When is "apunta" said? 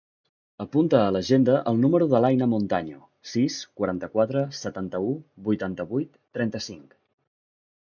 0.63-1.01